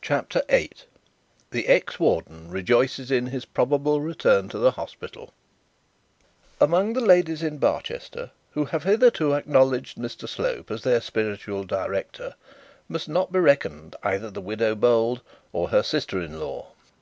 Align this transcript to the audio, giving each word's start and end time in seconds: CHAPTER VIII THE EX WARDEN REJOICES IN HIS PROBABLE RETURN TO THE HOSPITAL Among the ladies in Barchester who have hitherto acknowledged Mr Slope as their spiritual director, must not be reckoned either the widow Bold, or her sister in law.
CHAPTER 0.00 0.42
VIII 0.48 0.70
THE 1.50 1.66
EX 1.68 2.00
WARDEN 2.00 2.48
REJOICES 2.48 3.10
IN 3.10 3.26
HIS 3.26 3.44
PROBABLE 3.44 4.00
RETURN 4.00 4.48
TO 4.48 4.56
THE 4.56 4.70
HOSPITAL 4.70 5.34
Among 6.62 6.94
the 6.94 7.02
ladies 7.02 7.42
in 7.42 7.58
Barchester 7.58 8.30
who 8.52 8.64
have 8.64 8.84
hitherto 8.84 9.34
acknowledged 9.34 9.98
Mr 9.98 10.26
Slope 10.26 10.70
as 10.70 10.82
their 10.82 11.02
spiritual 11.02 11.64
director, 11.64 12.36
must 12.88 13.06
not 13.06 13.32
be 13.32 13.38
reckoned 13.38 13.96
either 14.02 14.30
the 14.30 14.40
widow 14.40 14.74
Bold, 14.74 15.20
or 15.52 15.68
her 15.68 15.82
sister 15.82 16.22
in 16.22 16.40
law. 16.40 16.68